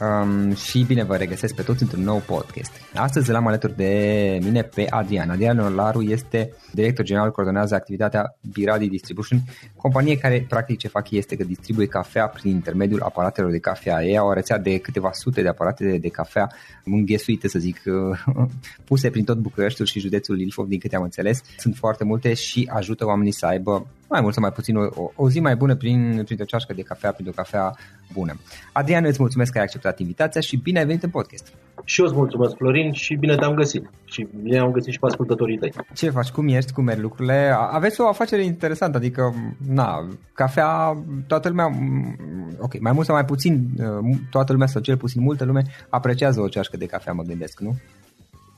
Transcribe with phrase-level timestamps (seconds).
[0.00, 2.72] um, și bine vă regăsesc pe toți într-un nou podcast.
[2.94, 5.30] Astăzi l-am alături de mine pe Adrian.
[5.30, 9.40] Adrian Olaru este director general, coordonează activitatea Biradi Distribution,
[9.76, 14.04] companie care practic ce fac este că distribuie cafea prin intermediul aparatelor de cafea.
[14.04, 16.50] Ei au o rețea de câteva sute de aparate de, de cafea
[16.84, 17.82] înghesuite, să zic,
[18.84, 21.42] puse prin tot Bucureștiul și județul Ilfov, din câte am înțeles.
[21.58, 25.30] Sunt foarte multe și ajută oamenii să aibă mai mult sau mai puțin o, o
[25.30, 27.76] zi mai bună prin, printr-o ceașcă de cafea, printr-o cafea
[28.12, 28.36] bună.
[28.72, 31.52] Adrian, îți mulțumesc că ai acceptat invitația și bine ai venit în podcast.
[31.84, 33.90] Și eu îți mulțumesc, Florin, și bine te-am găsit.
[34.04, 35.72] Și bine am găsit și pe ascultătorii tăi.
[35.94, 36.28] Ce faci?
[36.28, 36.72] Cum ești?
[36.72, 37.54] Cum merg lucrurile?
[37.70, 39.34] Aveți o afacere interesantă, adică,
[39.68, 41.66] na, cafea, toată lumea,
[42.58, 43.68] ok, mai mult sau mai puțin,
[44.30, 47.76] toată lumea sau cel puțin multă lume apreciază o ceașcă de cafea, mă gândesc, nu?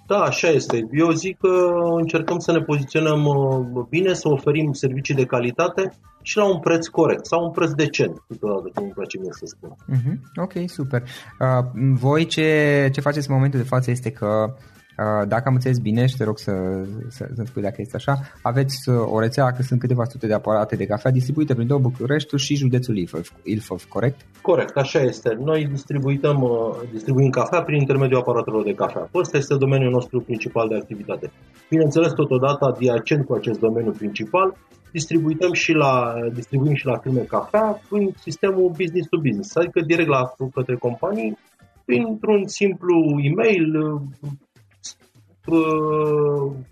[0.09, 0.89] Da, așa este.
[0.93, 6.37] Eu zic că încercăm să ne poziționăm uh, bine, să oferim servicii de calitate și
[6.37, 9.71] la un preț corect sau un preț decent, câteodată, cum îmi place mie să spun.
[9.71, 10.43] Uh-huh.
[10.43, 11.03] Ok, super.
[11.03, 11.65] Uh,
[11.95, 14.55] voi ce, ce faceți în momentul de față este că Uh,
[15.29, 16.53] dacă am înțeles bine și te rog să,
[17.09, 20.35] să, să spui dacă este așa, aveți uh, o rețea că sunt câteva sute de
[20.35, 24.21] aparate de cafea distribuite prin două Bucureștiul și județul Ilfov, Ilfov, corect?
[24.41, 25.37] Corect, așa este.
[25.41, 26.51] Noi distribuităm, uh,
[26.93, 29.09] distribuim cafea prin intermediul aparatelor de cafea.
[29.15, 31.31] Ăsta este domeniul nostru principal de activitate.
[31.69, 34.57] Bineînțeles, totodată, adiacent cu acest domeniu principal,
[34.93, 40.09] distribuim și la, distribuim și la firme cafea prin sistemul business to business, adică direct
[40.09, 41.39] la către companii,
[41.85, 44.01] printr-un simplu e-mail, uh,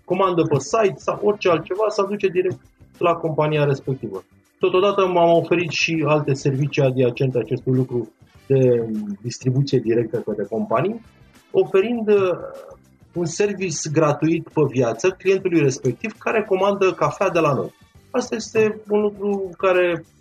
[0.05, 2.59] comandă pe site sau orice altceva, să aduce direct
[2.97, 4.23] la compania respectivă.
[4.59, 8.11] Totodată m-am oferit și alte servicii adiacente acestui lucru
[8.47, 8.89] de
[9.21, 11.01] distribuție directă către companii,
[11.51, 12.31] oferind uh,
[13.13, 17.73] un service gratuit pe viață clientului respectiv care comandă cafea de la noi.
[18.11, 20.16] Asta este un lucru care uh,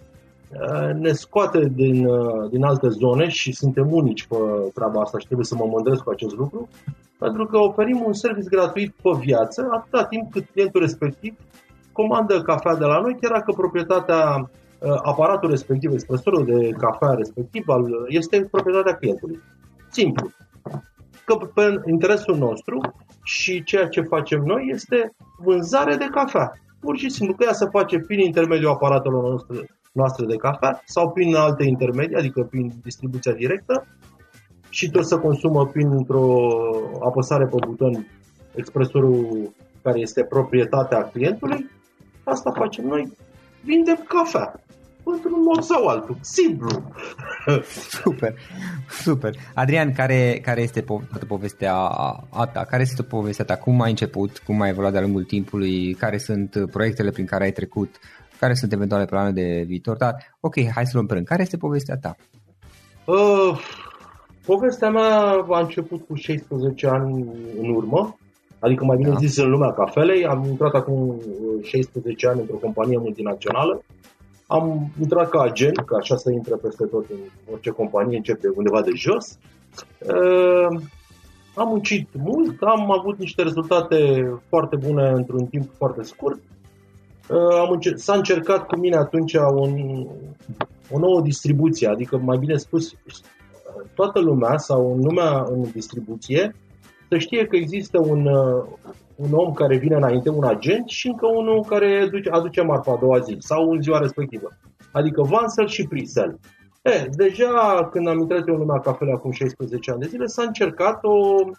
[0.94, 4.36] ne scoate din, uh, din alte zone și suntem unici pe
[4.74, 6.68] treaba asta și trebuie să mă mândresc cu acest lucru,
[7.18, 11.34] pentru că oferim un serviciu gratuit pe viață atâta timp cât clientul respectiv
[11.92, 17.64] comandă cafea de la noi, chiar dacă proprietatea, uh, aparatul respectiv, expresorul de cafea respectiv
[18.08, 19.42] este proprietatea clientului.
[19.90, 20.30] Simplu.
[21.24, 22.80] Că pe interesul nostru
[23.22, 26.52] și ceea ce facem noi este vânzare de cafea
[26.86, 29.56] pur și simplu că ea se face prin intermediul aparatelor noastre,
[29.92, 33.86] noastre de cafea sau prin alte intermedii, adică prin distribuția directă
[34.68, 36.26] și tot se consumă printr-o
[37.08, 38.06] apăsare pe buton
[38.54, 39.16] expresorul
[39.82, 41.70] care este proprietatea clientului.
[42.24, 43.12] Asta facem noi,
[43.64, 44.65] vindem cafea
[45.12, 46.16] într-un mod sau altul.
[46.20, 46.68] Simplu.
[47.88, 48.34] Super,
[49.02, 49.34] super.
[49.54, 51.74] Adrian, care, care este po- toată povestea
[52.30, 52.64] a ta?
[52.64, 53.56] Care este povestea ta?
[53.56, 54.38] Cum ai început?
[54.38, 55.94] Cum ai evoluat de-a lungul timpului?
[55.94, 57.96] Care sunt proiectele prin care ai trecut?
[58.38, 59.96] Care sunt eventuale plane de viitor?
[59.96, 61.26] Dar, ok, hai să luăm pe rând.
[61.26, 62.16] Care este povestea ta?
[63.04, 63.58] Uh,
[64.46, 67.24] povestea mea a început cu 16 ani
[67.60, 68.16] în urmă.
[68.58, 69.16] Adică mai bine da.
[69.16, 70.26] zis în lumea cafelei.
[70.26, 71.20] Am intrat acum
[71.62, 73.82] 16 ani într-o companie multinațională
[74.46, 77.18] am intrat ca agent, că așa se intră peste tot în
[77.52, 79.38] orice companie, începe undeva de jos.
[79.98, 80.80] Uh,
[81.54, 86.40] am muncit mult, am avut niște rezultate foarte bune într-un timp foarte scurt.
[87.28, 90.06] Uh, am încer- s-a încercat cu mine atunci un,
[90.90, 92.94] o nouă distribuție, adică mai bine spus,
[93.94, 96.54] toată lumea sau în lumea în distribuție
[97.08, 98.64] să știe că există un, uh,
[99.16, 102.98] un om care vine înainte, un agent și încă unul care aduce, aduce marfa a
[103.00, 104.48] doua zi sau în ziua respectivă.
[104.92, 106.38] Adică vansel și prisel.
[106.82, 110.42] E, deja când am intrat eu în lumea cafelei acum 16 ani de zile, s-a
[110.42, 111.16] încercat o,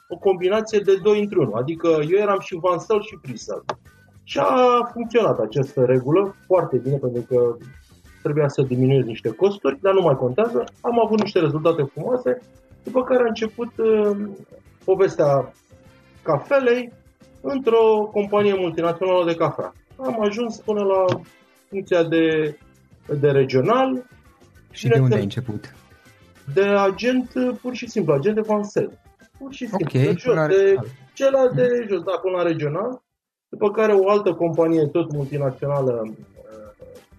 [0.08, 1.58] o combinație de doi într unul.
[1.58, 3.64] Adică eu eram și vansel și prisel.
[4.24, 7.56] Și a funcționat această regulă foarte bine pentru că
[8.24, 10.64] trebuia să diminuez niște costuri, dar nu mai contează.
[10.82, 12.42] Am avut niște rezultate frumoase,
[12.84, 14.18] după care a început uh,
[14.84, 15.54] povestea
[16.22, 16.92] cafelei,
[17.48, 19.74] într-o companie multinațională de cafea.
[19.98, 21.06] Am ajuns până la
[21.70, 22.58] funcția de,
[23.20, 24.06] de regional.
[24.72, 25.76] Și de unde ai început?
[26.54, 29.00] De agent, pur și simplu, agent de vansel.
[29.38, 30.76] Pur și simplu, okay, de jos, de,
[31.14, 33.02] cel de jos, da, până la regional.
[33.50, 36.14] După care o altă companie, tot multinațională,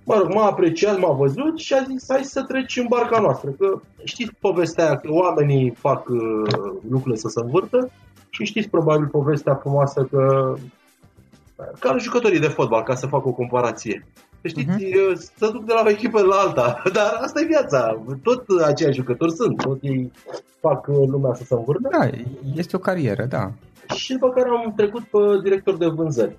[0.05, 3.51] mă rog, m-a apreciat, m-a văzut și a zis, hai să treci în barca noastră.
[3.51, 6.19] Că știți povestea aia, că oamenii fac uh,
[6.89, 7.91] lucrurile să se învârtă
[8.31, 10.55] și știți probabil povestea frumoasă că
[11.79, 14.07] ca jucătorii de fotbal, ca să fac o comparație.
[14.43, 15.15] Știți, uh-huh.
[15.37, 18.03] să duc de la o echipă la alta, dar asta e viața.
[18.23, 20.11] Tot aceiași jucători sunt, tot ei
[20.61, 21.89] fac lumea să se învârte.
[21.91, 22.09] Da,
[22.55, 23.51] este o carieră, da.
[23.94, 26.37] Și după care am trecut pe director de vânzări.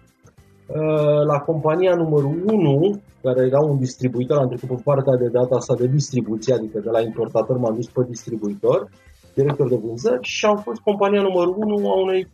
[0.68, 5.56] Uh, la compania numărul 1, care era un distribuitor, am trecut pe partea de data
[5.56, 8.90] asta de distribuție, adică de la importator m-am dus pe distribuitor,
[9.34, 12.32] director de vânzări și am fost compania numărul 1 a unei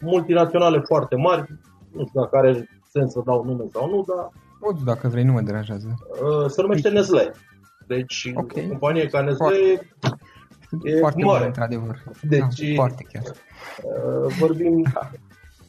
[0.00, 1.58] multinaționale foarte mari,
[1.92, 4.32] nu știu dacă are sens să dau nume sau nu, dar...
[4.60, 5.94] Poți, dacă vrei, nu mă deranjează.
[6.22, 7.32] Uh, se numește Nestle.
[7.86, 8.64] Deci, okay.
[8.64, 9.46] o companie ca Nestle
[9.98, 12.02] foarte, e foarte mare, într-adevăr.
[12.22, 13.22] Deci, da, foarte chiar.
[13.82, 14.82] Uh, vorbim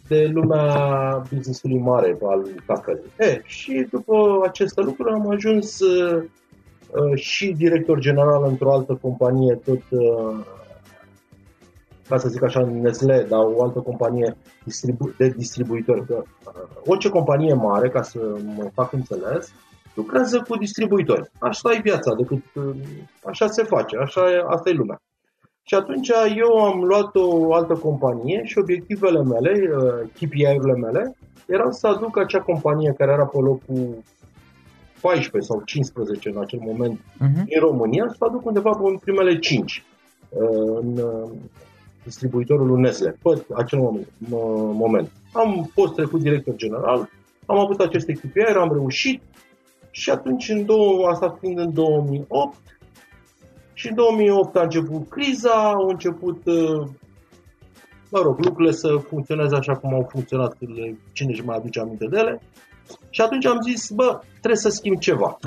[0.07, 3.03] de lumea business-ului mare al cafelei.
[3.19, 6.24] E, și după aceste lucruri am ajuns uh,
[6.91, 10.46] uh, și director general într-o altă companie, tot uh,
[12.09, 16.05] ca să zic așa, Nestle, dar o altă companie distribu- de distribuitori.
[16.05, 16.53] Că, uh,
[16.85, 18.19] orice companie mare, ca să
[18.55, 19.51] mă fac înțeles,
[19.93, 21.31] lucrează cu distribuitori.
[21.39, 22.75] Așa e viața, decât uh,
[23.23, 25.01] așa se face, așa e, asta e lumea.
[25.63, 31.15] Și atunci eu am luat o altă companie și obiectivele mele, uh, KPI-urile mele,
[31.47, 34.03] erau să aduc acea companie care era pe locul
[35.01, 37.43] 14 sau 15 în acel moment uh-huh.
[37.55, 39.83] în România, să aduc undeva pe primele 5
[40.29, 41.29] uh, în, uh,
[42.07, 44.07] distribuitorul Nestle, pe acel moment.
[44.83, 45.11] moment.
[45.31, 47.09] Am fost trecut director general,
[47.45, 49.21] am avut acest echipier, am reușit
[49.91, 52.55] și atunci, în două, asta fiind în 2008,
[53.73, 56.87] și în 2008 a început criza, au început, uh,
[58.11, 60.57] mă rog, lucrurile să funcționeze așa cum au funcționat,
[61.11, 62.41] cine își mai aduce aminte de ele.
[63.09, 65.37] Și atunci am zis, bă, trebuie să schimb ceva.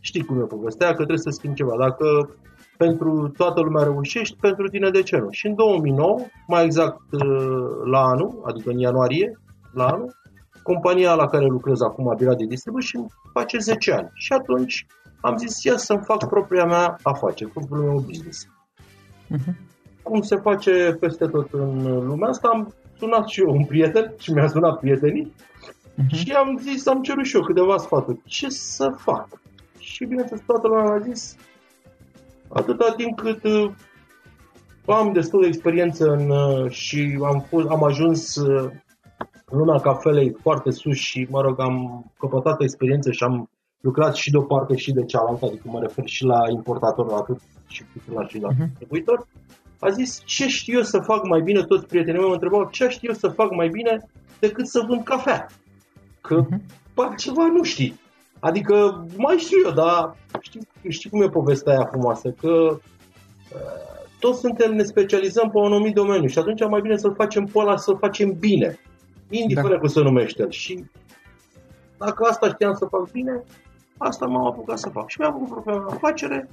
[0.00, 1.76] Știi cum e povestea, că trebuie să schimb ceva.
[1.76, 2.34] Dacă
[2.84, 5.30] pentru toată lumea reușești, pentru tine de ce nu?
[5.30, 7.20] Și în 2009, mai exact uh,
[7.90, 9.38] la anul, adică în ianuarie,
[9.72, 10.14] la anul,
[10.62, 14.10] compania la care lucrez acum, Bira de Distribution, face 10 ani.
[14.14, 14.86] Și atunci
[15.20, 18.46] am zis, ia să-mi fac propria mea afacere, propriul meu business.
[18.46, 19.54] Uh-huh.
[20.02, 24.32] Cum se face peste tot în lumea asta, am sunat și eu un prieten și
[24.32, 26.16] mi-a sunat prietenii uh-huh.
[26.16, 28.20] și am zis, am cerut și eu câteva sfaturi.
[28.24, 29.28] Ce să fac?
[29.78, 31.36] Și bineînțeles, toată lumea mi-a zis,
[32.52, 33.70] atâta timp cât uh,
[34.86, 38.70] am destul de experiență în, uh, și am, fost, am ajuns uh,
[39.44, 44.30] în lumea cafelei foarte sus și, mă rog, am căpătat experiență și am lucrat și
[44.30, 48.26] de o parte și de cealaltă, adică mă refer și la importator atât și la
[48.26, 48.68] și la uh-huh.
[48.68, 49.26] distribuitor,
[49.78, 52.88] a zis ce știu eu să fac mai bine, toți prietenii mei mă întrebau ce
[52.88, 55.46] știu eu să fac mai bine decât să vând cafea.
[56.20, 57.16] Că uh-huh.
[57.16, 58.00] ceva nu știi.
[58.40, 62.80] Adică mai știu eu, dar știi, știi cum e povestea aia frumoasă, că uh,
[64.18, 67.58] toți suntem, ne specializăm pe un anumit domeniu și atunci mai bine să-l facem pe
[67.58, 68.78] ăla, să-l facem bine,
[69.28, 69.78] indiferent da.
[69.78, 70.84] cum se numește Și
[71.98, 73.44] dacă asta știam să fac bine,
[74.02, 75.08] Asta m-am apucat să fac.
[75.08, 76.48] Și mi-am făcut propria afacere,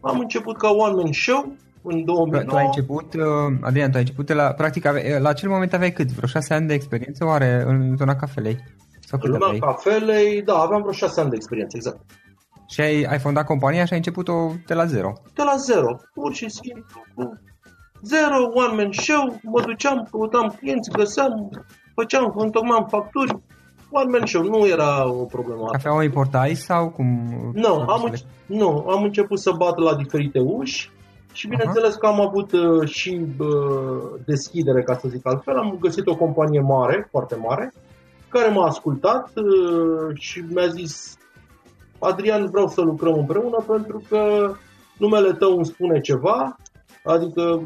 [0.00, 2.42] am început ca one-man show în 2009.
[2.44, 4.84] Tu ai început, uh, Adrian, tu ai început la, practic,
[5.18, 6.12] la acel moment aveai cât?
[6.12, 8.58] Vreo șase ani de experiență oare în zona cafelei?
[9.00, 12.00] Sau cât în zona cafelei, da, aveam vreo șase ani de experiență, exact.
[12.70, 15.12] Și ai, ai fondat compania și ai început-o de la zero?
[15.34, 17.02] De la zero, pur și simplu.
[18.02, 21.50] Zero, one man show, mă duceam, căutam clienți, găseam,
[21.94, 23.38] făceam, întocmam facturi,
[23.90, 25.66] one man show, nu era o problemă.
[25.70, 27.06] Cafea o importai sau cum?
[27.54, 30.90] Nu, am, înce- nu, am început să bat la diferite uși
[31.32, 33.48] și bineînțeles că am avut uh, și uh,
[34.24, 35.58] deschidere, ca să zic altfel.
[35.58, 37.72] Am găsit o companie mare, foarte mare,
[38.28, 41.18] care m-a ascultat uh, și mi-a zis
[42.00, 44.52] Adrian, vreau să lucrăm împreună pentru că
[44.98, 46.56] numele tău îmi spune ceva,
[47.04, 47.62] adică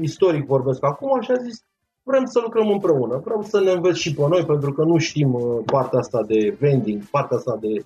[0.00, 1.64] istoric vorbesc acum și a zis
[2.02, 5.34] vrem să lucrăm împreună, vrem să ne înveți și pe noi, pentru că nu știm
[5.34, 7.84] uh, partea asta de vending, partea asta de,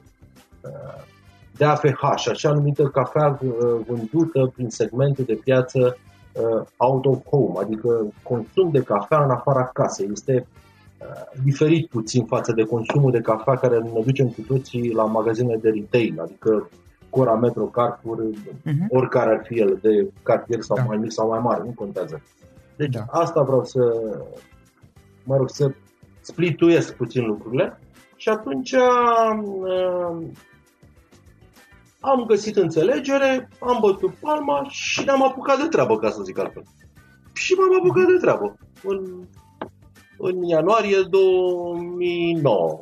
[0.62, 1.04] uh,
[1.56, 3.50] de AFH, așa numită cafea uh,
[3.87, 5.99] vândută prin segmente de piață
[6.76, 10.09] out of home, adică consum de cafea în afara casei.
[10.12, 10.47] Este
[11.44, 15.70] diferit puțin față de consumul de cafea care ne ducem cu toții la magazine de
[15.70, 16.68] retail, adică
[17.10, 18.88] Cora, Metro, Carrefour, uh-huh.
[18.88, 20.82] oricare ar fi el, de cartier sau da.
[20.82, 22.22] mai mic sau mai mare, nu contează.
[22.76, 23.04] Deci da.
[23.10, 23.80] asta vreau să,
[25.24, 25.70] mă rog, să
[26.20, 27.78] splituiesc puțin lucrurile.
[28.16, 30.26] Și atunci uh,
[32.00, 36.62] am găsit înțelegere, am bătut palma și ne-am apucat de treabă, ca să zic altfel.
[37.32, 39.26] Și m-am apucat de treabă în,
[40.18, 42.80] în ianuarie 2009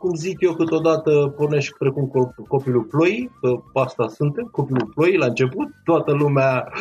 [0.00, 2.10] cum zic eu, câteodată pornești precum
[2.48, 6.72] copilul ploii, că asta suntem, copilul ploii la început, toată lumea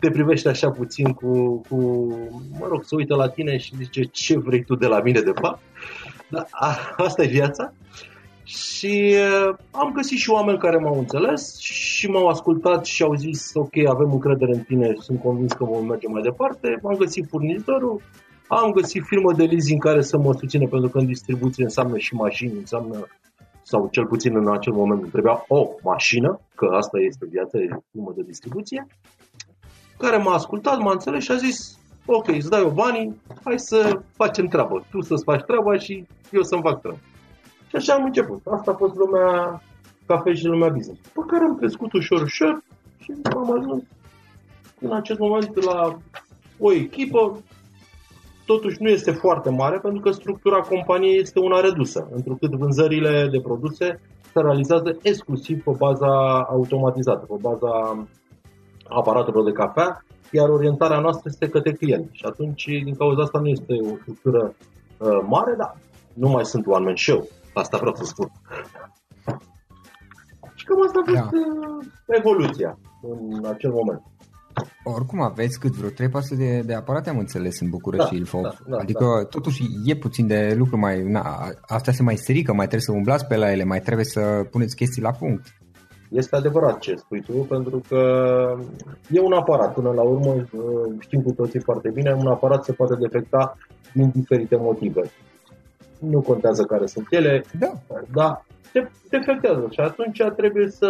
[0.00, 1.78] te privește așa puțin cu, cu
[2.58, 5.32] mă rog, să uită la tine și zice ce vrei tu de la mine de
[5.40, 5.60] fapt.
[6.28, 7.72] Dar a, asta e viața.
[8.44, 9.14] Și
[9.48, 13.76] uh, am găsit și oameni care m-au înțeles și m-au ascultat și au zis ok,
[13.88, 16.80] avem încredere în tine, sunt convins că vom merge mai departe.
[16.82, 18.00] am găsit furnizorul,
[18.46, 22.14] am găsit firmă de leasing care să mă susține pentru că în distribuție înseamnă și
[22.14, 23.06] mașini, înseamnă
[23.62, 27.68] sau cel puțin în acel moment îmi trebuia o mașină, că asta este viața, e
[27.90, 28.86] firmă de distribuție,
[29.98, 34.00] care m-a ascultat, m-a înțeles și a zis ok, îți dai o banii, hai să
[34.16, 34.84] facem treabă.
[34.90, 36.98] Tu să-ți faci treaba și eu să-mi fac treaba.
[37.68, 38.46] Și așa am început.
[38.46, 39.62] Asta a fost lumea
[40.06, 41.00] cafe și lumea business.
[41.00, 42.62] Pe care am crescut ușor, ușor
[42.98, 43.82] și am ajuns
[44.80, 45.98] în acest moment la
[46.58, 47.42] o echipă
[48.46, 53.40] totuși nu este foarte mare pentru că structura companiei este una redusă, întrucât vânzările de
[53.40, 54.00] produse
[54.32, 58.06] se realizează exclusiv pe baza automatizată, pe baza
[58.88, 62.08] aparatelor de cafea, iar orientarea noastră este către client.
[62.12, 64.54] Și atunci, din cauza asta, nu este o structură
[64.98, 65.76] uh, mare, dar
[66.14, 67.28] nu mai sunt one man show.
[67.54, 68.30] Asta vreau să spun.
[70.54, 71.38] Și cam asta a fost da.
[71.38, 74.02] Uh, evoluția în acel moment.
[74.84, 75.92] Oricum aveți cât vreo 3-400
[76.36, 78.42] de, de aparate, am înțeles, în București da, Ilfov.
[78.42, 79.24] Da, da, adică da.
[79.24, 81.02] totuși e puțin de lucru mai...
[81.02, 81.22] Na,
[81.60, 84.76] astea se mai strică, mai trebuie să umblați pe la ele, mai trebuie să puneți
[84.76, 85.46] chestii la punct.
[86.10, 88.00] Este adevărat ce spui tu, pentru că
[89.10, 89.74] e un aparat.
[89.74, 90.44] Până la urmă,
[90.98, 93.56] știm cu toții foarte bine, un aparat se poate defecta
[93.92, 95.00] din diferite motive.
[95.98, 97.72] Nu contează care sunt ele, da.
[98.12, 100.88] dar se defectează și atunci trebuie să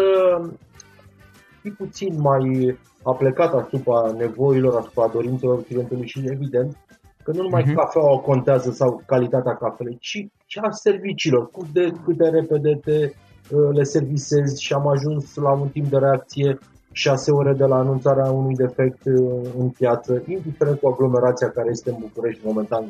[1.65, 6.77] fii puțin mai aplecat asupra nevoilor, asupra dorințelor clientului și evident
[7.23, 7.75] că nu numai uh-huh.
[7.75, 12.99] cafeaua contează sau calitatea cafelei, ci cea a serviciilor, cât de, cât de repede te
[13.01, 16.59] uh, le servisezi și am ajuns la un timp de reacție
[16.93, 21.91] 6 ore de la anunțarea unui defect uh, în piață, indiferent cu aglomerația care este
[21.91, 22.85] în București momentan.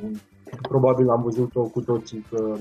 [0.68, 2.54] Probabil am văzut-o cu toții că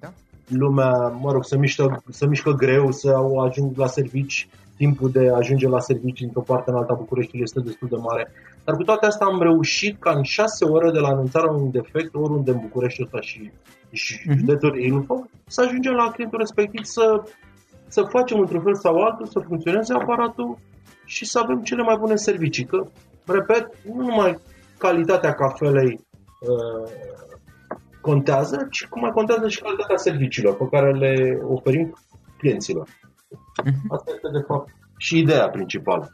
[0.00, 0.12] da.
[0.48, 3.16] lumea, mă rog, se mișcă, se mișcă greu să
[3.48, 7.60] ajung la servici timpul de a ajunge la servicii într-o parte în alta Bucureștiului este
[7.60, 8.32] destul de mare.
[8.64, 12.14] Dar cu toate astea am reușit ca în 6 ore de la anunțarea unui defect,
[12.14, 13.50] oriunde în București ăsta și,
[13.90, 14.36] și uh-huh.
[14.36, 17.22] județul Ilfov, să ajungem la clientul respectiv să,
[17.88, 20.58] să facem într-un fel sau altul, să funcționeze aparatul
[21.04, 22.64] și să avem cele mai bune servicii.
[22.64, 22.86] Că,
[23.26, 24.38] repet, nu numai
[24.78, 26.00] calitatea cafelei
[26.40, 26.90] uh,
[28.00, 31.98] contează, ci cum mai contează și calitatea serviciilor pe care le oferim
[32.38, 32.88] clienților.
[33.64, 33.92] Mhm.
[33.92, 36.12] Asta este, de fapt, și ideea principală.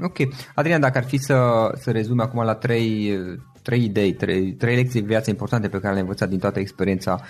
[0.00, 0.16] Ok.
[0.54, 3.18] Adrian, dacă ar fi să, să rezume acum la trei,
[3.62, 7.20] trei idei, trei, trei lecții de viață importante pe care le-ai învățat din toată experiența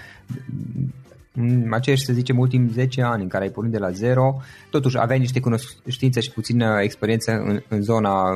[1.40, 4.36] în aceiași, să zicem, ultimii 10 ani în care ai pornit de la zero,
[4.70, 8.30] totuși aveai niște cunoștințe și puțină experiență în, în zona,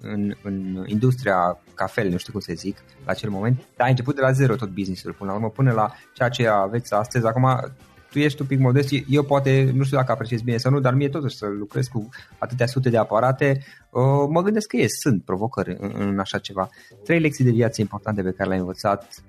[0.00, 4.14] în, în industria cafele, nu știu cum să zic, la acel moment, dar ai început
[4.14, 7.26] de la zero tot business-ul până la urmă, până la ceea ce aveți astăzi.
[7.26, 7.72] Acum
[8.10, 10.94] tu ești un pic modest, eu poate, nu știu dacă apreciez bine sau nu, dar
[10.94, 15.22] mie totuși să lucrez cu atâtea sute de aparate, uh, mă gândesc că e, sunt
[15.24, 16.68] provocări în, în așa ceva.
[17.04, 19.22] Trei lecții de viață importante pe care le-ai învățat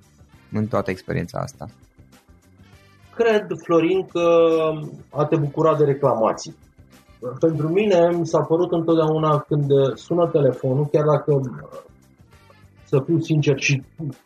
[0.52, 1.66] în toată experiența asta.
[3.16, 4.50] Cred, Florin, că
[5.10, 6.56] a te bucura de reclamații.
[7.40, 11.42] Pentru mine mi s-a părut întotdeauna când sună telefonul, chiar dacă
[12.84, 13.84] să fiu sincer și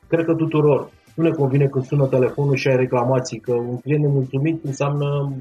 [0.08, 4.04] cred că tuturor, nu ne convine când sună telefonul și ai reclamații, că un client
[4.04, 5.34] nemulțumit înseamnă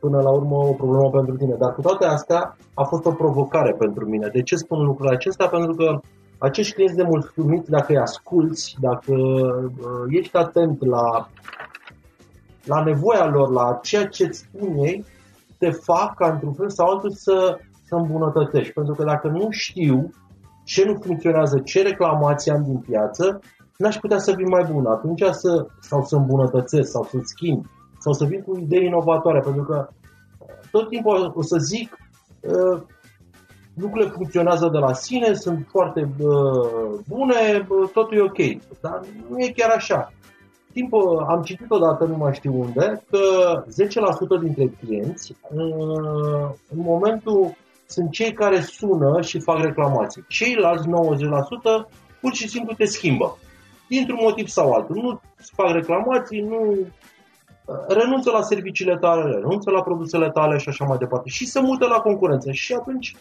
[0.00, 1.54] până la urmă o problemă pentru tine.
[1.58, 4.28] Dar cu toate astea a fost o provocare pentru mine.
[4.32, 5.46] De ce spun lucrul acesta?
[5.48, 6.00] Pentru că
[6.38, 11.28] acești clienți nemulțumiți, dacă îi asculți, dacă uh, ești atent la,
[12.64, 15.04] la nevoia lor, la ceea ce îți spun ei,
[15.58, 18.72] te fac ca într-un fel sau altul să, să îmbunătățești.
[18.72, 20.10] Pentru că dacă nu știu
[20.64, 23.40] ce nu funcționează, ce reclamații am din piață,
[23.82, 24.86] n-aș putea să vin mai bun.
[24.86, 27.64] Atunci să, sau să îmbunătățesc, sau să schimb,
[27.98, 29.88] sau să vin cu idei inovatoare, pentru că
[30.70, 31.96] tot timpul o să zic
[32.40, 32.80] uh,
[33.74, 38.40] lucrurile funcționează de la sine, sunt foarte uh, bune, totul e ok.
[38.80, 40.12] Dar nu e chiar așa.
[40.72, 43.20] Timpul, am citit odată, nu mai știu unde, că
[44.38, 50.24] 10% dintre clienți uh, în momentul sunt cei care sună și fac reclamații.
[50.28, 50.90] Ceilalți 90%
[52.20, 53.36] pur și simplu te schimbă
[53.92, 54.96] dintr-un motiv sau altul.
[54.96, 55.20] Nu
[55.56, 56.86] fac reclamații, nu
[57.88, 61.86] renunță la serviciile tale, renunță la produsele tale și așa mai departe și se mută
[61.86, 62.52] la concurență.
[62.52, 63.16] Și atunci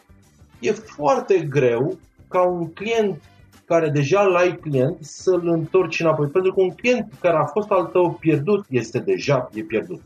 [0.60, 3.22] e foarte greu ca un client
[3.66, 6.28] care deja l-ai client să-l întorci înapoi.
[6.28, 10.02] Pentru că un client care a fost al tău pierdut este deja e pierdut.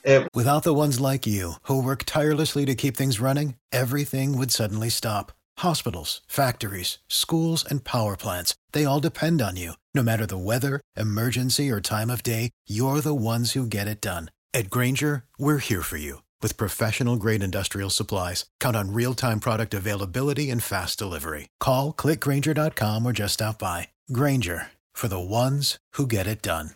[0.00, 0.26] Ever.
[0.34, 4.88] Without the ones like you who work tirelessly to keep things running, everything would suddenly
[4.88, 5.34] stop.
[5.58, 9.72] Hospitals, factories, schools, and power plants, they all depend on you.
[9.94, 14.00] No matter the weather, emergency, or time of day, you're the ones who get it
[14.00, 14.30] done.
[14.54, 18.46] At Granger, we're here for you with professional grade industrial supplies.
[18.60, 21.48] Count on real time product availability and fast delivery.
[21.60, 23.88] Call clickgranger.com or just stop by.
[24.12, 26.70] Granger for the ones who get it done.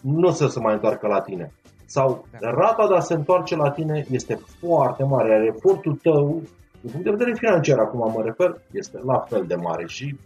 [0.00, 1.52] Nu o să se mai întoarcă la tine.
[1.86, 6.42] Sau rata de a se întoarce la tine este foarte mare, iar efortul tău
[6.80, 10.16] Din punct de vedere financiar, acum mă refer, este la fel de mare și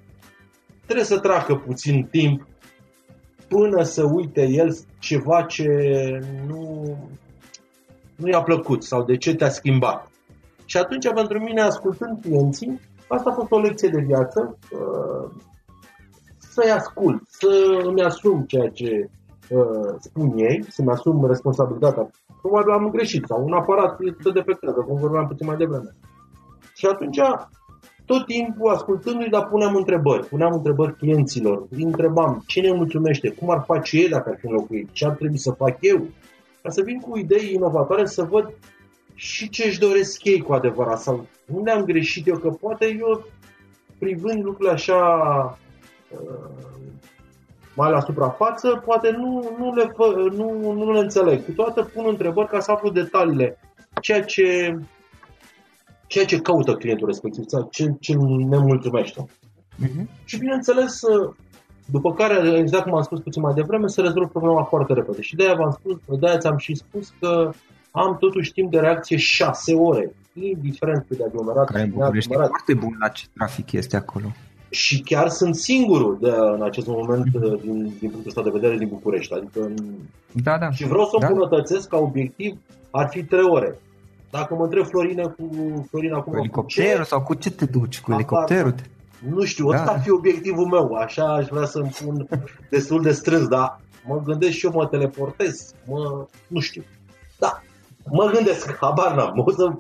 [0.85, 2.47] trebuie să treacă puțin timp
[3.49, 5.69] până să uite el ceva ce
[6.47, 6.85] nu,
[8.17, 10.09] nu i-a plăcut sau de ce te-a schimbat.
[10.65, 15.31] Și atunci, pentru mine, ascultând clienții, asta a fost o lecție de viață, uh,
[16.39, 19.11] să-i ascult, să îmi asum ceea ce
[19.51, 22.11] uh, spun ei, să-mi asum responsabilitatea.
[22.41, 25.95] Probabil am greșit sau un aparat se defectează, cum vorbeam puțin mai devreme.
[26.75, 27.19] Și atunci,
[28.05, 30.27] tot timpul ascultându-i, dar puneam întrebări.
[30.27, 31.67] Puneam întrebări clienților.
[31.71, 34.89] Îi întrebam ce ne mulțumește, cum ar face ei dacă ar fi în locul ei,
[34.93, 36.07] ce ar trebui să fac eu.
[36.63, 38.53] Ca să vin cu idei inovatoare, să văd
[39.15, 43.25] și ce își doresc ei cu adevărat sau unde am greșit eu, că poate eu
[43.99, 44.99] privând lucrurile așa
[46.11, 46.65] uh,
[47.75, 51.45] mai la suprafață, poate nu, nu, le, fă, nu, nu le înțeleg.
[51.45, 53.59] Câteodată pun întrebări ca să aflu detaliile,
[54.01, 54.79] ceea ce,
[56.07, 58.15] ceea ce caută clientul respectiv sau ce, ce
[58.49, 59.25] ne mulțumește.
[59.25, 60.25] Uh-huh.
[60.25, 61.01] Și bineînțeles,
[61.85, 65.21] după care, exact cum am spus puțin mai devreme, se rezolvă problema foarte repede.
[65.21, 67.51] Și de-aia v-am spus, de-aia ți-am și spus că
[67.91, 71.67] am totuși timp de reacție 6 ore, indiferent cât de aglomerat.
[71.71, 74.27] Care în București e foarte bun la ce trafic este acolo.
[74.71, 77.63] Și chiar sunt singurul de, în acest moment mm-hmm.
[77.63, 79.35] din, din punctul ăsta de vedere din București.
[79.35, 79.75] Adică,
[80.33, 80.71] da, da.
[80.71, 81.27] Și vreau să o da.
[81.27, 82.57] îmbunătățesc ca obiectiv,
[82.91, 83.79] ar fi 3 ore.
[84.39, 85.49] Dacă mă întreb Florina cu
[85.91, 86.33] Florina acum...
[86.33, 87.09] Cu elicopterul cu ce?
[87.09, 88.01] sau cu ce te duci?
[88.01, 88.75] Cu elicopterul?
[89.29, 89.77] Nu știu, da.
[89.77, 90.95] ăsta ar fi obiectivul meu.
[90.95, 92.29] Așa aș vrea să-mi pun
[92.71, 96.27] destul de strâns, dar mă gândesc și eu, mă teleportez, mă...
[96.47, 96.83] nu știu.
[97.39, 97.63] Da,
[98.11, 99.43] mă gândesc, habar n-am.
[99.47, 99.73] O să...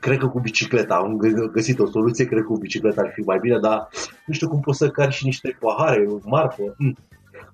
[0.00, 1.16] Cred că cu bicicleta, am
[1.52, 3.88] găsit o soluție, cred că cu bicicleta ar fi mai bine, dar
[4.26, 6.76] nu știu cum poți să cari și niște pahare, marfă.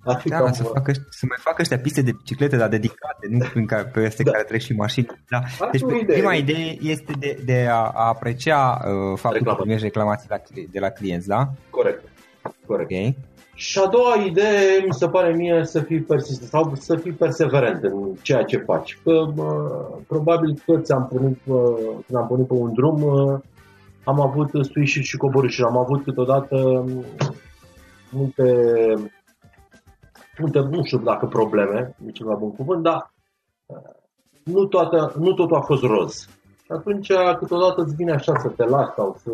[0.09, 0.15] Mm.
[0.15, 0.53] Ar fi da, cam...
[0.53, 4.23] să, facă, să mai facă ăștia piste de biciclete, dar dedicate, nu prin care, peste
[4.23, 4.31] da.
[4.31, 5.07] care trec și mașini.
[5.29, 5.41] Da.
[5.71, 9.57] Deci prima idee este de, de a, a aprecia uh, faptul Reclamă.
[9.57, 10.37] că primești reclamații la,
[10.71, 11.49] de la clienți, da?
[11.71, 12.03] Corect.
[12.67, 12.91] Corect.
[12.91, 13.17] Okay.
[13.55, 17.83] Și a doua idee mi se pare mie să fii persistent sau să fii perseverent
[17.83, 18.99] în ceea ce faci.
[19.05, 19.27] Că
[20.07, 21.39] probabil toți am pornit,
[22.07, 23.03] când am pornit pe un drum,
[24.05, 25.67] am avut suișuri și coborâșuri.
[25.67, 26.85] Am avut câteodată
[28.11, 28.45] multe,
[30.41, 33.13] multe, nu știu dacă probleme, nici la bun cuvânt, dar
[34.43, 36.29] nu, toată, nu totul a fost roz.
[36.65, 39.31] Și atunci câteodată îți vine așa să te lași sau să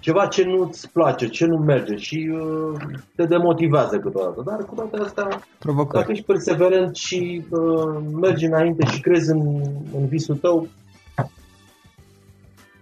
[0.00, 2.80] ceva ce nu-ți place, ce nu merge și uh,
[3.14, 4.42] te demotivează câteodată.
[4.46, 5.98] Dar cu toate astea, Provocări.
[5.98, 9.62] dacă ești perseverent și uh, mergi înainte și crezi în,
[9.94, 10.68] în visul tău,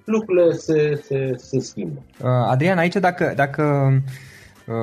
[0.05, 2.03] lucrurile se, se, se schimbă.
[2.23, 4.03] Uh, Adrian, aici dacă, dacă uh,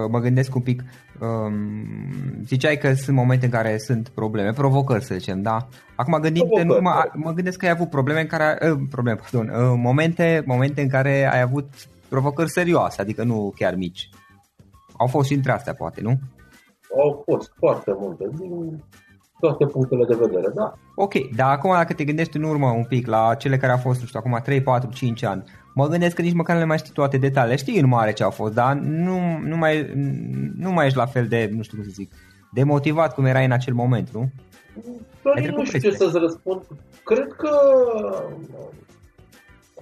[0.09, 0.83] mă gândesc un pic,
[1.19, 5.67] um, ziceai că sunt momente în care sunt probleme, provocări să zicem, da?
[5.95, 9.49] Acum gândind în urmă, mă gândesc că ai avut probleme în care, uh, probleme, pardon,
[9.49, 11.69] uh, momente, momente în care ai avut
[12.09, 14.09] provocări serioase, adică nu chiar mici.
[14.97, 16.19] Au fost și între astea, poate, nu?
[17.03, 18.83] Au fost foarte multe, din
[19.47, 20.73] toate punctele de vedere, da.
[20.95, 23.99] Ok, dar acum dacă te gândești în urmă un pic la cele care au fost,
[23.99, 26.77] nu știu, acum 3, 4, 5 ani, mă gândesc că nici măcar nu le mai
[26.77, 27.57] știi toate detaliile.
[27.57, 29.91] Știi în mare ce au fost, dar nu, nu, mai,
[30.57, 32.11] nu mai ești la fel de, nu știu cum să zic,
[32.51, 34.29] de motivat cum erai în acel moment, nu?
[35.23, 36.61] Doar nu știu ce să-ți răspund.
[37.03, 37.49] Cred că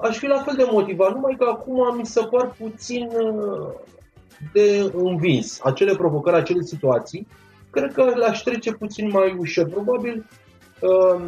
[0.02, 3.68] aș fi la fel de motivat, numai că acum mi se par puțin uh,
[4.54, 7.28] de învins acele provocări, acele situații.
[7.72, 9.70] Cred că le-aș trece puțin mai ușor.
[9.70, 10.26] Probabil,
[10.82, 11.26] uh,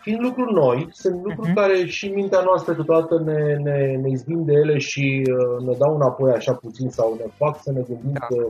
[0.00, 1.54] fiind lucruri noi, sunt lucruri uh-huh.
[1.54, 5.94] care și mintea noastră câteodată ne, ne, ne izbim de ele și uh, ne dau
[5.94, 8.26] înapoi așa puțin sau ne fac să ne gândim da.
[8.26, 8.46] că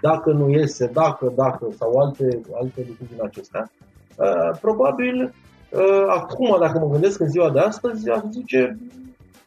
[0.00, 3.70] dacă nu iese, dacă, dacă sau alte, alte lucruri din acestea.
[4.16, 5.34] Uh, probabil
[5.74, 8.78] Uh, acum, dacă mă gândesc în ziua de astăzi, aș zice,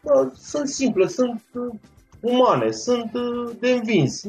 [0.03, 1.73] bă, sunt simple, sunt uh,
[2.21, 4.23] umane, sunt uh, de învins,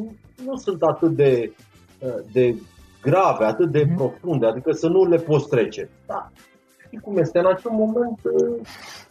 [0.45, 1.53] nu sunt atât de,
[2.33, 2.55] de
[3.03, 3.95] grave, atât de mm-hmm.
[3.95, 5.89] profunde, adică să nu le poți trece.
[6.07, 6.31] Da,
[6.87, 8.19] știi cum este, în acel moment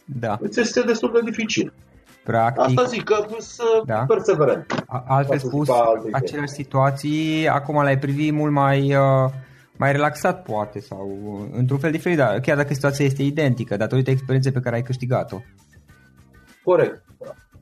[0.04, 0.36] da.
[0.40, 1.72] îți este destul de dificil.
[2.24, 4.04] Practic, Asta zic, că să da.
[4.08, 4.84] perseverent.
[5.06, 5.68] Altfel spus,
[6.12, 8.94] aceleași situații, acum le-ai privi mult mai...
[8.94, 9.30] Uh
[9.78, 11.10] mai relaxat poate sau
[11.52, 15.38] într-un fel diferit, dar chiar dacă situația este identică, datorită experienței pe care ai câștigat-o.
[16.64, 17.04] Corect.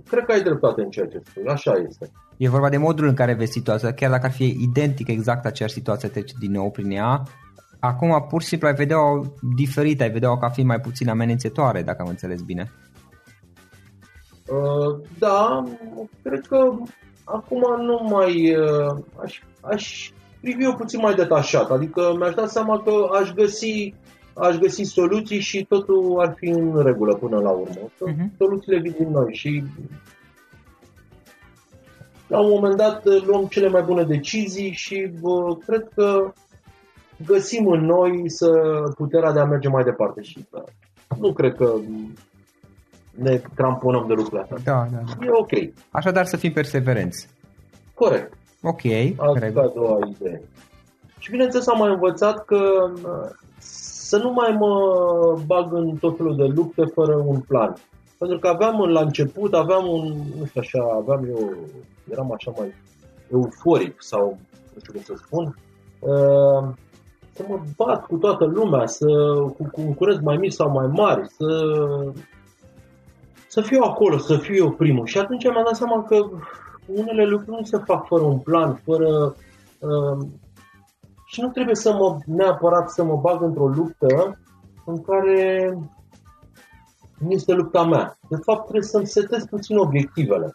[0.09, 2.11] Cred că ai dreptate în ceea ce spui, așa este.
[2.37, 5.75] E vorba de modul în care vezi situația, chiar dacă ar fi identică exact aceeași
[5.75, 7.23] situație, treci din nou prin ea,
[7.81, 9.23] acum pur și simplu ai vedea-o
[9.57, 12.73] diferită, ai vedea-o ca fiind mai puțin amenințătoare, dacă am înțeles bine.
[14.49, 15.65] Uh, da,
[16.23, 16.57] cred că
[17.25, 22.83] acum nu mai uh, aș, aș privi eu puțin mai detașat, adică mi-aș da seama
[22.83, 23.95] că aș găsi,
[24.35, 27.81] aș găsi soluții și totul ar fi în regulă până la urmă.
[27.81, 28.37] Uh-huh.
[28.39, 29.65] Soluțiile vin din noi și
[32.27, 36.33] la un moment dat luăm cele mai bune decizii și bă, cred că
[37.27, 38.51] găsim în noi să
[38.97, 40.65] puterea de a merge mai departe și bă,
[41.21, 41.73] nu cred că
[43.11, 44.57] ne cramponăm de lucrurile astea.
[44.65, 45.27] Da, da, da.
[45.27, 45.75] E ok.
[45.91, 47.29] Așadar să fim perseverenți.
[47.95, 48.33] Corect.
[48.63, 48.81] Ok.
[49.17, 50.43] Asta a doua idee.
[51.19, 52.59] Și bineînțeles am mai învățat că
[53.59, 54.75] să nu mai mă
[55.47, 57.77] bag în tot felul de lupte fără un plan.
[58.19, 61.55] Pentru că aveam la început, aveam un, nu știu așa, aveam eu,
[62.11, 62.75] eram așa mai
[63.33, 64.39] euforic sau
[64.75, 65.57] nu știu cum să spun,
[65.99, 66.75] uh,
[67.33, 69.07] să mă bat cu toată lumea, să
[69.57, 71.77] cu concurenți mai mici sau mai mari, să,
[73.49, 75.07] să fiu acolo, să fiu eu primul.
[75.07, 76.17] Și atunci mi-am dat seama că
[76.87, 79.37] unele lucruri nu se fac fără un plan, fără...
[79.79, 80.27] Uh,
[81.27, 84.39] și nu trebuie să mă neapărat să mă bag într-o luptă
[84.85, 85.73] în care
[87.19, 88.19] nu este lupta mea.
[88.29, 90.55] De fapt, trebuie să-mi setez puțin obiectivele.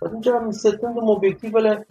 [0.00, 1.86] Atunci, setându-mi obiectivele,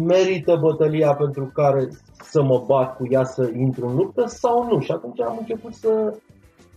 [0.00, 1.88] merită bătălia pentru care
[2.22, 4.80] să mă bat cu ea să intru în luptă sau nu.
[4.80, 6.14] Și atunci am început să,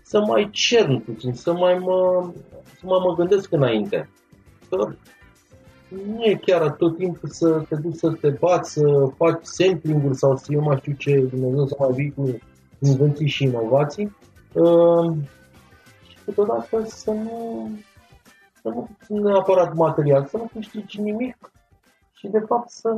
[0.03, 2.29] să mai cern puțin, să mai mă,
[2.63, 4.09] să mă, mă gândesc înainte.
[4.69, 4.87] Că
[5.89, 10.35] nu e chiar tot timpul să te duci să te bați, să faci sampling-uri sau
[10.35, 12.37] să eu mai știu ce Dumnezeu să mai vii cu
[12.79, 14.15] invenții și inovații.
[16.25, 17.69] Uh, și câteodată să nu,
[18.61, 18.73] să
[19.07, 21.51] nu neapărat material, să nu câștigi nimic
[22.13, 22.93] și de fapt să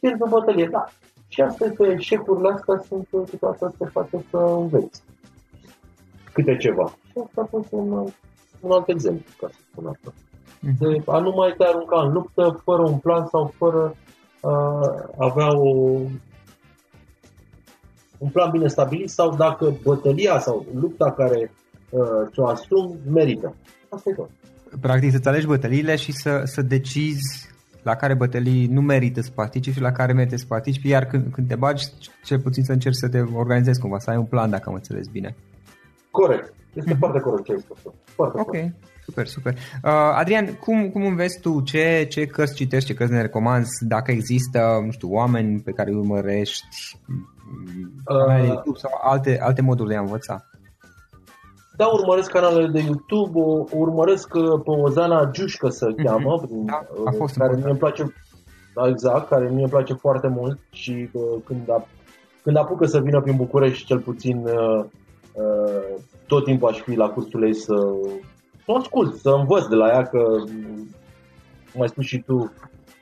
[0.00, 0.66] pierzi o bătălie.
[0.66, 0.84] Da,
[1.28, 5.02] și asta este, eșecurile astea sunt câteodată te face să înveți
[6.32, 6.86] câte ceva.
[6.86, 7.92] Și asta a fost un,
[8.60, 10.12] un alt exemplu, ca să spun asta.
[10.60, 10.76] Mhm.
[10.78, 13.94] De a nu mai te arunca în luptă fără un plan sau fără
[14.40, 14.80] a
[15.18, 15.68] avea o,
[18.18, 21.65] un plan bine stabilit sau dacă bătălia sau lupta care uh,
[22.32, 23.54] ți-o asumi merită.
[23.88, 24.30] Asta e tot.
[24.80, 27.48] Practic să-ți alegi bătăliile și să, să decizi
[27.82, 31.32] la care bătălii nu merită să participi și la care merită să participi, iar când,
[31.32, 31.84] când te bagi,
[32.24, 35.06] cel puțin să încerci să te organizezi cumva, să ai un plan, dacă am înțeles
[35.08, 35.36] bine.
[36.10, 36.54] Corect.
[36.74, 36.98] Este mm-hmm.
[36.98, 37.78] foarte corect ce ai spus.
[38.04, 38.74] Foarte ok, corect.
[39.04, 39.52] super, super.
[39.52, 41.60] Uh, Adrian, cum, cum înveți tu?
[41.60, 43.70] Ce, ce cărți citești, ce cărți ne recomanzi?
[43.80, 46.98] Dacă există, nu știu, oameni pe care îi urmărești,
[48.08, 50.46] uh, YouTube sau alte, alte moduri de a învăța?
[51.76, 56.04] Da, urmăresc canalele de YouTube, o, urmăresc uh, pe Ozana Giușcă să mm-hmm.
[56.04, 58.14] cheamă, prin, da, a uh, fost care mie îmi place,
[58.74, 61.86] da, exact, care mie îmi place foarte mult și uh, când, a,
[62.42, 64.84] când apucă să vină prin București, cel puțin uh,
[65.32, 67.74] uh, tot timpul aș fi la cursul ei să,
[68.64, 70.18] să ascult, să învăț de la ea, că,
[71.72, 72.52] cum ai spus și tu,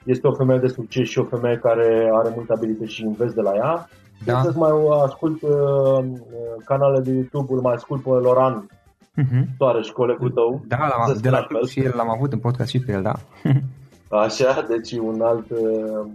[0.05, 3.41] este o femeie de succes și o femeie care are multe abilități și înveți de
[3.41, 3.89] la ea.
[4.25, 4.43] Da.
[4.43, 4.71] Să mai
[5.05, 6.05] ascult uh,
[6.65, 8.71] canale de YouTube, îl mai ascult pe Loran
[9.23, 9.45] uh-huh.
[9.59, 10.61] Toarăș, colegul tău.
[10.69, 13.15] Da, l-am, de la și el l-am avut în podcast și pe el, da.
[14.25, 16.07] Așa, deci un alt, uh,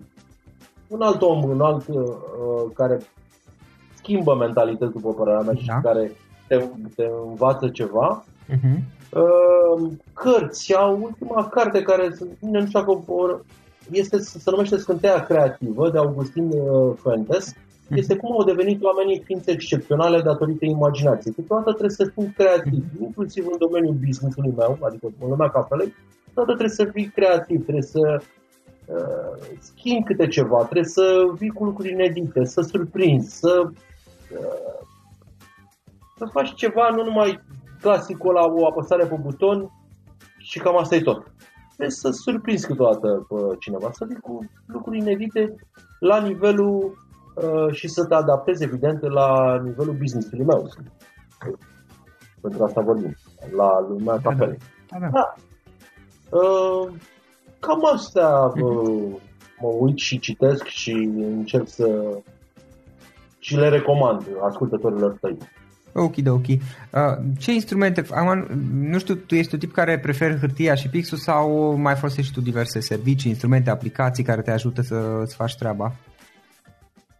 [0.87, 2.03] un alt om, un alt uh,
[2.73, 2.99] care
[3.95, 5.59] schimbă mentalități, după părerea mea, da.
[5.59, 6.11] și care
[6.47, 8.23] te, te învață ceva.
[8.49, 8.79] Uh-huh.
[9.09, 13.43] Uh, cărți, au ultima carte care, nu știu dacă
[13.91, 17.53] este, se numește Scânteia Creativă de Augustin uh, Fuentes
[17.89, 21.33] este cum au devenit oamenii ființe excepționale datorită imaginației.
[21.33, 25.93] Câteodată trebuie să fim creativi, inclusiv în domeniul business-ului meu, adică în lumea cafelei,
[26.25, 28.21] câteodată trebuie să fii creativ, trebuie să
[28.85, 33.69] uh, schimbi câte ceva, trebuie să vii cu lucruri inedite, să surprinzi, să,
[34.39, 34.87] uh,
[36.17, 37.39] să faci ceva, nu numai
[37.81, 39.71] clasicul la o apăsare pe buton
[40.37, 41.23] și cam asta e tot.
[41.67, 45.55] Trebuie să surprinzi câteodată pe cineva, să vii cu lucruri inedite
[45.99, 47.08] la nivelul Uh,
[47.71, 50.69] și să te adaptezi, evident, la nivelul business-ului meu.
[52.41, 53.15] Pentru asta vorbim,
[53.55, 54.57] la lumea da, cafelei.
[54.89, 54.97] Da.
[54.99, 55.09] da.
[55.11, 55.35] da.
[56.37, 56.91] Uh,
[57.59, 59.15] cam astea uh,
[59.59, 62.17] mă uit și citesc și încerc să
[63.39, 65.37] și le recomand ascultătorilor tăi.
[65.93, 66.47] Ok, ok.
[66.47, 66.57] Uh,
[67.39, 68.05] ce instrumente,
[68.73, 72.41] nu știu, tu ești un tip care preferă hârtia și pixul sau mai folosești tu
[72.41, 75.95] diverse servicii, instrumente, aplicații care te ajută să-ți faci treaba?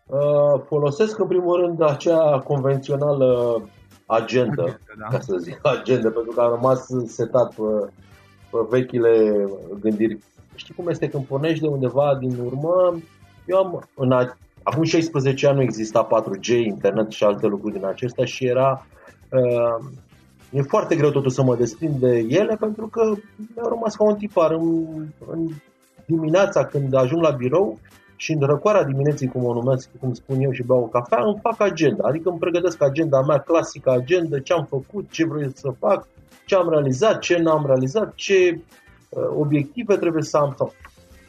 [0.10, 3.62] Uh, folosesc în primul rând acea convențională
[4.06, 5.08] agenda, agenda da.
[5.08, 7.92] ca să zic, agenda, pentru că am rămas setat pe,
[8.52, 9.46] pe vechile
[9.82, 10.20] gândiri.
[10.56, 13.00] Știi cum este când pornești de undeva din urmă?
[13.46, 17.86] Eu am, în a, acum 16 ani nu exista 4G, internet și alte lucruri din
[17.86, 18.86] acestea și era
[19.32, 19.86] uh,
[20.52, 23.02] e foarte greu totul să mă desprind de ele pentru că
[23.56, 24.86] mi-au rămas ca un tipar în,
[25.32, 25.48] în
[26.06, 27.80] dimineața când ajung la birou
[28.22, 31.40] și în răcoarea dimineții, cum o numesc, cum spun eu, și beau o cafea, îmi
[31.42, 32.08] fac agenda.
[32.08, 36.08] Adică îmi pregătesc agenda mea, clasică agenda, ce am făcut, ce vreau să fac,
[36.46, 38.60] ce am realizat, ce n-am realizat, ce
[39.10, 40.74] uh, obiective trebuie să am sau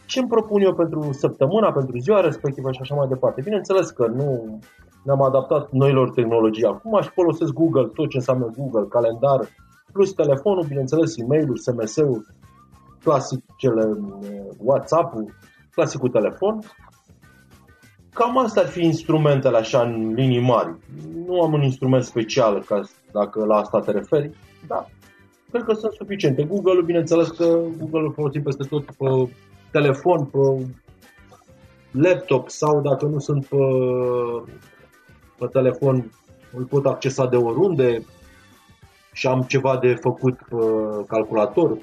[0.06, 3.40] ce îmi propun eu pentru săptămâna, pentru ziua respectivă și așa mai departe.
[3.40, 4.58] Bineînțeles că nu
[5.02, 6.64] ne-am adaptat noilor tehnologii.
[6.64, 9.48] Acum aș folosesc Google, tot ce înseamnă Google, calendar,
[9.92, 12.26] plus telefonul, bineînțeles, e-mail-uri, SMS-uri,
[13.02, 15.00] clasicele, uh,
[15.76, 16.58] WhatsApp-ul, clasicul telefon.
[18.12, 20.76] Cam asta ar fi instrumentele așa în linii mari.
[21.26, 22.80] Nu am un instrument special, ca
[23.12, 24.30] dacă la asta te referi,
[24.66, 24.90] dar
[25.50, 26.44] cred că sunt suficiente.
[26.44, 27.44] Google-ul, bineînțeles că
[27.78, 29.32] Google-ul folosim peste tot pe
[29.70, 30.66] telefon, pe
[31.90, 33.56] laptop sau dacă nu sunt pe,
[35.38, 36.10] pe telefon,
[36.52, 38.04] îl pot accesa de oriunde
[39.12, 40.56] și am ceva de făcut pe
[41.06, 41.78] calculator,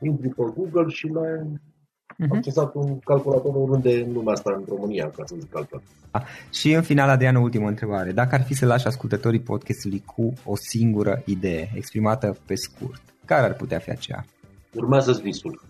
[0.00, 1.46] intri pe Google și le
[2.14, 2.36] uh-huh.
[2.36, 5.82] accesat un calculator oriunde în lumea asta, în România, ca să zic altfel.
[6.10, 6.22] Da.
[6.52, 8.12] Și în final, Adrian, o ultimă întrebare.
[8.12, 13.44] Dacă ar fi să lași ascultătorii podcastului cu o singură idee, exprimată pe scurt, care
[13.44, 14.24] ar putea fi aceea?
[14.74, 15.62] Urmează-ți visul.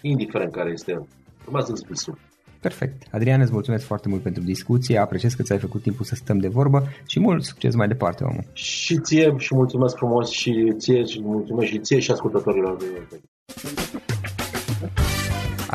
[0.00, 1.06] Indiferent care este,
[1.46, 2.18] urmează-ți visul.
[2.60, 3.02] Perfect.
[3.10, 6.48] Adrian, îți mulțumesc foarte mult pentru discuție, apreciez că ți-ai făcut timpul să stăm de
[6.48, 8.44] vorbă și mult succes mai departe, omul.
[8.52, 12.76] Și ție și mulțumesc frumos și ție și mulțumesc și ție și ascultătorilor.